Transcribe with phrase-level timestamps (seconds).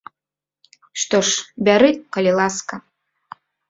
[1.03, 1.89] Што ж, бяры,
[2.19, 2.85] калі ласка.